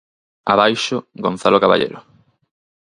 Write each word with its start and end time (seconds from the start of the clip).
Abaixo: 0.53 0.97
Gonzalo 1.25 1.61
Caballero. 1.63 1.99